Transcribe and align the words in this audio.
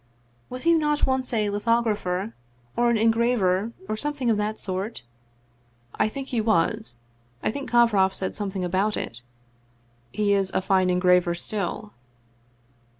"Was 0.49 0.63
he 0.63 0.73
not 0.73 1.05
once 1.05 1.31
a 1.31 1.51
lithographer 1.51 2.33
or 2.75 2.89
an 2.89 2.97
en 2.97 3.11
graver, 3.11 3.71
or 3.87 3.95
something 3.95 4.31
of 4.31 4.37
the 4.37 4.53
sort?"" 4.55 5.03
I 6.03 6.09
think 6.09 6.29
he 6.29 6.41
was. 6.41 6.97
I 7.43 7.51
think 7.51 7.69
Kovroff 7.69 8.15
said 8.15 8.33
something 8.33 8.65
about 8.65 8.97
it. 8.97 9.21
He 10.11 10.33
is 10.33 10.49
a 10.55 10.59
fine 10.63 10.89
engraver 10.89 11.35
still." 11.35 11.93